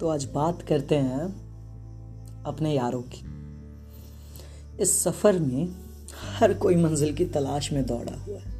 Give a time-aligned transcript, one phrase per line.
[0.00, 1.24] तो आज बात करते हैं
[2.44, 3.24] अपने यारों की।
[4.82, 5.68] इस सफ़र में
[6.40, 8.50] हर कोई मंजिल की तलाश में दौड़ा हुआ है।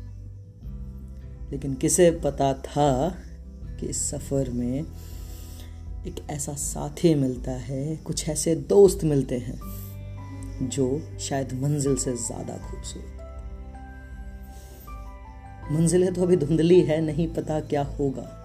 [1.50, 3.08] लेकिन किसे पता था
[3.80, 4.86] कि इस सफ़र में
[6.06, 9.60] एक ऐसा साथी मिलता है, कुछ ऐसे दोस्त मिलते हैं,
[10.68, 13.21] जो शायद मंजिल से ज़्यादा खूबसूरत।
[15.72, 18.38] मंजिलें तो अभी धुंधली है, नहीं पता क्या होगा।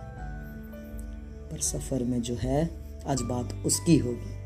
[1.52, 2.70] पर सफ़र में जो है,
[3.08, 4.38] आज बात उसकी होगी।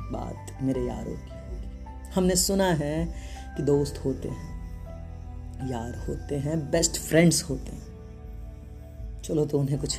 [0.00, 3.14] बात मेरे यारों की होगी। हमने सुना है
[3.56, 4.54] कि दोस्त होते हैं,
[5.70, 7.84] यार होते हैं बेस्ट फ्रेंड्स होते हैं।
[9.22, 9.98] चलो तो उन्हें कुछ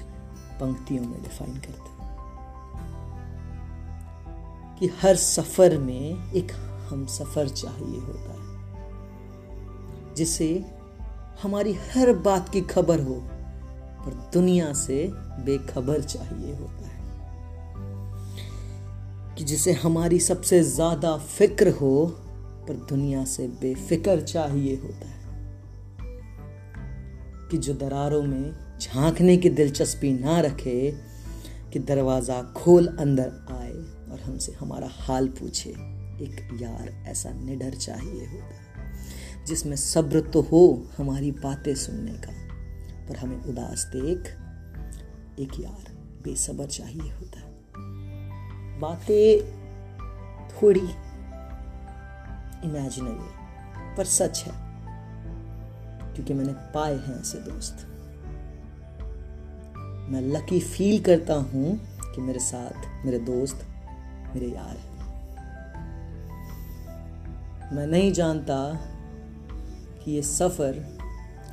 [0.59, 2.15] पंक्तियों में डिफाइन करते हैं।
[4.79, 6.51] कि हर सफ़र में एक
[6.89, 8.55] हम सफ़र चाहिए होता है,
[10.15, 10.74] जिसे
[11.43, 13.13] हमारी हर बात की खबर हो,
[14.05, 15.07] पर दुनिया से
[15.45, 17.03] बेखबर चाहिए होता है
[19.37, 22.05] कि जिसे हमारी सबसे ज़्यादा फ़िक्र हो,
[22.67, 25.23] पर दुनिया से बेफिक्र चाहिए होता है
[27.49, 30.91] कि जो दरारों में झांकने की दिलचस्पी ना रखे,
[31.73, 33.73] कि दरवाज़ा खोल अंदर आए
[34.11, 38.64] और हमसे हमारा हाल पूछे, एक यार ऐसा निडर चाहिए होता है।
[39.47, 42.31] जिसमें सब्र तो हो हमारी बातें सुनने का।
[43.07, 44.19] पर हमें उदास देख,
[45.39, 45.91] एक यार
[46.23, 47.53] बेसब्र चाहिए होता है।
[48.79, 49.43] बातें
[50.51, 50.87] थोड़ी
[52.65, 54.53] इमेजिनरी पर सच है,
[56.13, 57.85] क्योंकि मैंने पाए हैं ऐसे दोस्त।
[60.09, 61.77] मैं लकी फील करता हूँ
[62.15, 63.65] कि मेरे साथ मेरे दोस्त,
[64.35, 64.93] मेरे यार हैं।
[67.75, 68.57] मैं नहीं जानता
[70.05, 70.73] कि ये सफ़र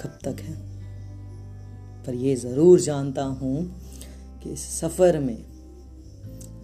[0.02, 0.54] कब तक है।
[2.06, 3.82] पर ये ज़रूर जानता हूँ
[4.42, 5.44] कि इस सफ़र में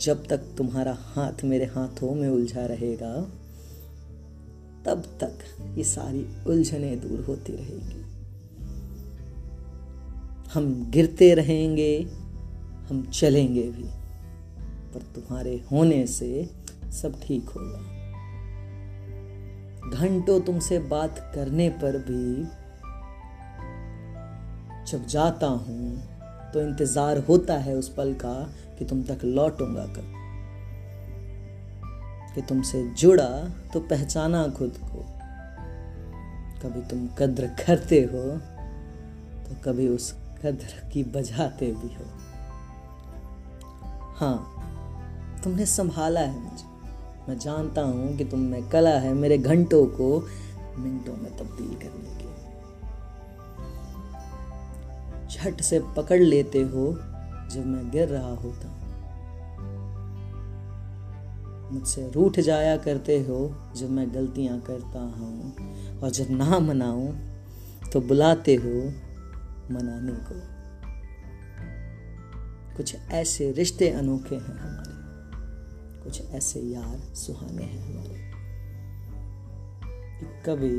[0.01, 3.15] जब तक तुम्हारा हाथ मेरे हाथों में उलझा रहेगा,
[4.87, 5.39] तब तक
[5.79, 8.05] ये सारी उलझने दूर होती रहेगी।
[10.53, 12.03] हम गिरते रहेंगे,
[12.89, 13.85] हम चलेंगे भी,
[14.95, 16.51] पर तुम्हारे होने से
[16.93, 17.98] सब ठीक होगा।
[19.91, 22.45] घंटों तुमसे बात करने पर भी
[24.93, 26.03] जब जाता हूँ
[26.53, 28.35] तो इंतज़ार होता है उस पल का
[28.79, 30.15] कि तुम तक लौटूँगा कब।
[32.35, 35.05] कि तुमसे जुड़ा तो पहचाना खुद को।
[36.63, 38.25] कभी तुम कद्र करते हो
[39.45, 40.13] तो कभी उस
[40.45, 42.05] कद्र की बजाते भी हो।
[44.17, 44.55] हाँ
[45.45, 46.78] तुमने संभाला है मुझे।
[47.29, 50.29] मैं जानता हूँ कि तुम में कला है मेरे घंटों को
[50.79, 52.29] मिनटों में तब्दील करने की।
[55.29, 56.93] झट से पकड़ लेते हो
[57.51, 58.75] जब मैं गिर रहा होता।
[61.73, 65.55] मुझसे रूठ जाया करते हो जब मैं गलतियाँ करता हूँ।
[66.01, 67.13] और जब ना मनाऊं
[67.93, 68.75] तो बुलाते हो
[69.75, 70.59] मनाने को।
[72.77, 74.68] कुछ ऐसे रिश्ते अनोखे हैं।
[76.09, 78.19] कुछ ऐसे यार सुहाने हैं हमारे।
[80.47, 80.79] कभी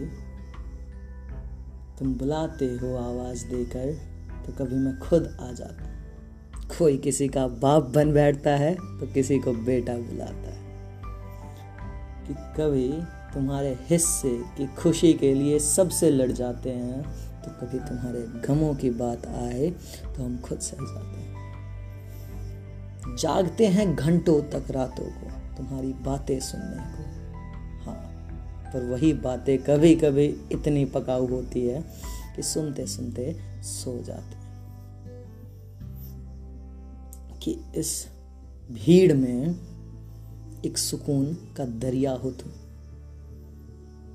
[1.99, 3.91] तुम बुलाते हो आवाज़ देकर
[4.45, 5.85] तो कभी मैं खुद आ जाता
[6.77, 10.59] कोई किसी का बाप बन बैठता है तो किसी को बेटा बुलाता है।
[12.27, 12.89] कि कभी
[13.33, 17.01] तुम्हारे हिस्से की खुशी के लिए सबसे लड़ जाते हैं
[17.41, 19.69] तो कभी तुम्हारे गमों की बात आए
[20.03, 21.18] तो हम खुद सह जाते हैं।
[23.15, 27.03] जागते हैं घंटों तक रातों को, तुम्हारी बातें सुनने को।
[27.85, 27.95] हाँ
[28.73, 31.81] पर वही बातें कभी कभी इतनी पकाऊ होती है
[32.35, 34.39] कि सुनते सुनते सो जाते
[37.39, 38.07] कि इस
[38.71, 39.55] भीड़ में
[40.65, 42.51] एक सुकून का दरिया हो तुम।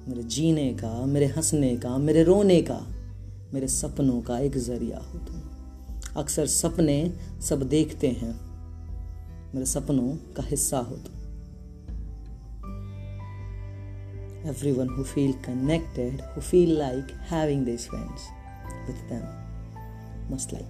[0.09, 2.87] मेरे जीने का, मेरे हंसने का, मेरे रोने का,
[3.55, 5.41] मेरे सपनों का एक ज़रिया हो तुम।
[6.17, 7.13] अक्सर सपने
[7.43, 8.54] सब देखते हैं
[9.55, 11.21] मेरे सपनों का हिस्सा हो तुम
[14.73, 18.23] everyone feel connected who feel like having this friends
[18.87, 20.67] with them must like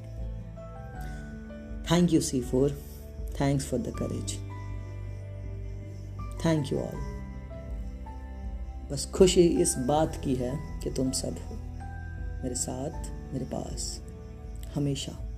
[1.91, 2.83] thank you see for
[3.41, 4.35] thanks for the courage
[6.47, 7.15] thank you all
[8.93, 11.55] बस खुशी इस बात की है कि तुम सब हो।
[12.43, 14.03] मेरे साथ, मेरे पास,
[14.75, 15.34] हमेशा।